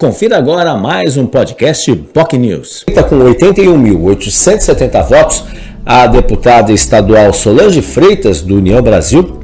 [0.00, 2.86] Confira agora mais um podcast POC News.
[3.10, 5.44] Com 81.870 votos,
[5.84, 9.38] a deputada estadual Solange Freitas, do União Brasil,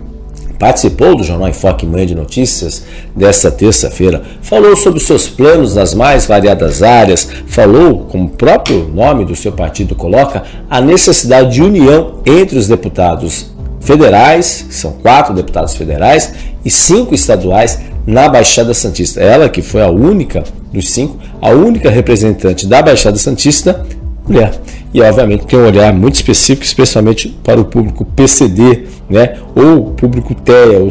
[0.58, 2.84] participou do Jornal Enfoque Manhã de Notícias
[3.14, 9.26] desta terça-feira, falou sobre seus planos nas mais variadas áreas, falou, como o próprio nome
[9.26, 15.34] do seu partido coloca, a necessidade de união entre os deputados federais, que são quatro
[15.34, 16.32] deputados federais,
[16.64, 19.20] e cinco estaduais na Baixada Santista.
[19.20, 23.84] Ela que foi a única dos cinco, a única representante da Baixada Santista,
[24.26, 24.52] mulher.
[24.94, 29.38] E obviamente tem um olhar muito específico, especialmente para o público PCD, né?
[29.54, 30.90] Ou público TEA, ou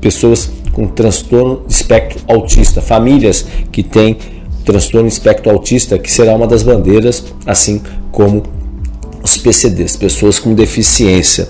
[0.00, 4.18] pessoas com transtorno espectro autista, famílias que têm
[4.64, 7.80] transtorno espectro autista, que será uma das bandeiras, assim
[8.10, 8.42] como
[9.22, 11.48] os PCDs, pessoas com deficiência.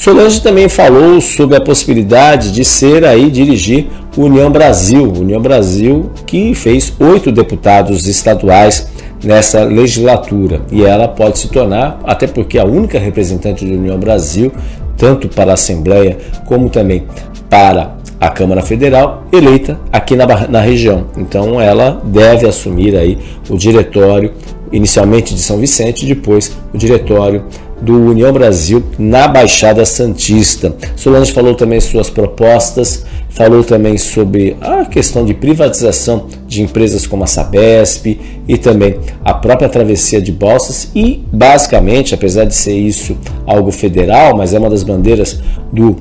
[0.00, 6.54] Solange também falou sobre a possibilidade de ser aí dirigir União Brasil, União Brasil que
[6.54, 8.88] fez oito deputados estaduais
[9.24, 14.52] nessa legislatura e ela pode se tornar, até porque a única representante da União Brasil,
[14.96, 17.04] tanto para a Assembleia como também
[17.50, 21.06] para a Câmara Federal, eleita aqui na, na região.
[21.16, 23.18] Então ela deve assumir aí
[23.50, 24.32] o diretório,
[24.70, 27.44] inicialmente de São Vicente, depois o diretório
[27.80, 30.74] do União Brasil na Baixada Santista.
[30.96, 37.24] Solange falou também suas propostas, falou também sobre a questão de privatização de empresas como
[37.24, 38.18] a Sabesp
[38.48, 44.36] e também a própria travessia de Balsas e basicamente, apesar de ser isso algo federal,
[44.36, 45.40] mas é uma das bandeiras
[45.72, 45.96] do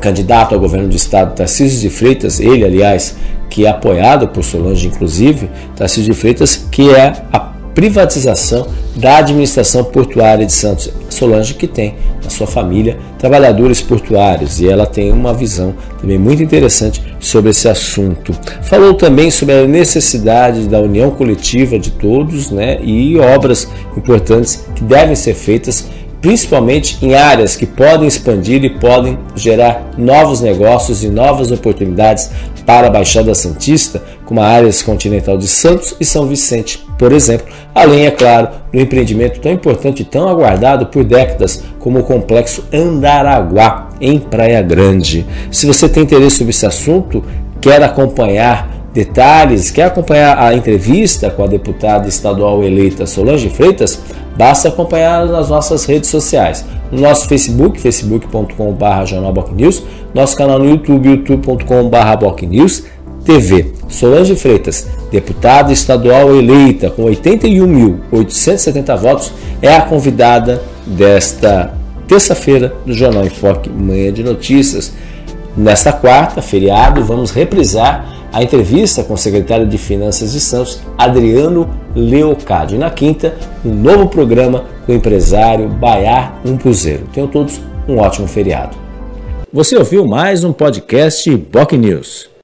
[0.00, 3.16] candidato ao governo do estado Tarcísio de Freitas, ele aliás,
[3.48, 9.84] que é apoiado por Solange inclusive, Tarcísio de Freitas, que é a privatização da administração
[9.84, 10.90] portuária de Santos.
[11.10, 16.42] Solange que tem na sua família trabalhadores portuários e ela tem uma visão também muito
[16.42, 18.32] interessante sobre esse assunto.
[18.62, 24.82] Falou também sobre a necessidade da união coletiva de todos né, e obras importantes que
[24.82, 25.84] devem ser feitas
[26.20, 32.30] principalmente em áreas que podem expandir e podem gerar novos negócios e novas oportunidades
[32.64, 37.46] para a Baixada Santista, como a área continental de Santos e São Vicente, por exemplo,
[37.74, 42.64] além, é claro, do empreendimento tão importante e tão aguardado por décadas como o Complexo
[42.72, 45.26] Andaraguá, em Praia Grande.
[45.50, 47.22] Se você tem interesse sobre esse assunto,
[47.60, 54.00] quer acompanhar detalhes, quer acompanhar a entrevista com a deputada estadual eleita Solange Freitas,
[54.36, 56.64] basta acompanhar nas nossas redes sociais.
[56.90, 58.84] No nosso Facebook, facebook.com.br
[60.14, 62.95] nosso canal no YouTube, youtube.com.br
[63.26, 63.72] TV.
[63.88, 71.74] Solange Freitas, deputada estadual eleita com 81.870 votos, é a convidada desta
[72.06, 74.92] terça-feira do Jornal Enfoque Manhã de Notícias.
[75.56, 81.68] Nesta quarta, feriado, vamos reprisar a entrevista com o secretário de Finanças de Santos, Adriano
[81.94, 82.76] Leocádio.
[82.76, 83.34] E na quinta,
[83.64, 87.08] um novo programa com o empresário Baiar Umpuzeiro.
[87.12, 88.76] Tenham todos um ótimo feriado.
[89.52, 92.28] Você ouviu mais um podcast Boc News.